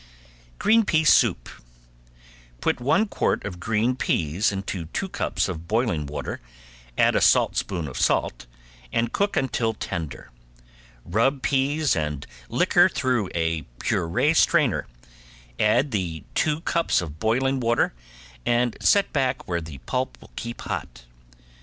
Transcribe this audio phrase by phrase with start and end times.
[0.57, 1.47] ~GREEN PEA SOUP~
[2.59, 6.41] Put one quart of green peas into two cups of boiling water,
[6.97, 8.47] add a saltspoon of salt,
[8.91, 10.31] and cook until tender.
[11.05, 14.87] Rub peas and liquor through a puree strainer,
[15.59, 15.93] add
[16.33, 17.93] two cups of boiling water,
[18.43, 21.03] and set back where the pulp will keep hot.